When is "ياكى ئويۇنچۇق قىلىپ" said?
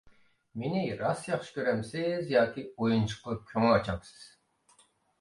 2.33-3.47